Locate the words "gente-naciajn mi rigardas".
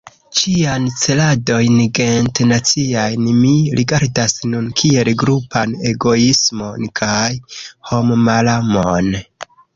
1.99-4.35